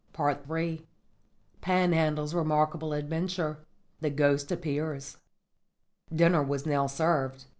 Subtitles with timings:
[0.59, 0.87] _"III
[1.61, 3.59] PANHANDLE'S REMARKABLE ADVENTURE.
[3.99, 5.17] THE GHOST APPEARS
[6.11, 7.45] Dinner was now served.